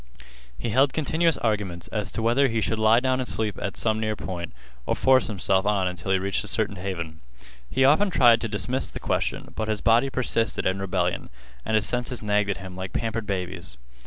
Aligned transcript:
He 0.57 0.69
held 0.69 0.93
continuous 0.93 1.37
arguments 1.37 1.87
as 1.89 2.09
to 2.13 2.23
whether 2.23 2.47
he 2.47 2.59
should 2.59 2.79
lie 2.79 2.99
down 2.99 3.19
and 3.19 3.29
sleep 3.29 3.59
at 3.61 3.77
some 3.77 3.99
near 3.99 4.15
spot, 4.19 4.47
or 4.87 4.95
force 4.95 5.27
himself 5.27 5.63
on 5.67 5.85
until 5.87 6.11
he 6.11 6.17
reached 6.17 6.43
a 6.43 6.47
certain 6.47 6.77
haven. 6.77 7.19
He 7.69 7.85
often 7.85 8.09
tried 8.09 8.41
to 8.41 8.47
dismiss 8.47 8.89
the 8.89 8.99
question, 8.99 9.53
but 9.55 9.67
his 9.67 9.79
body 9.81 10.09
persisted 10.09 10.65
in 10.65 10.79
rebellion 10.79 11.29
and 11.63 11.75
his 11.75 11.85
senses 11.85 12.23
nagged 12.23 12.49
at 12.49 12.57
him 12.57 12.75
like 12.75 12.93
pampered 12.93 13.27
babies. 13.27 13.77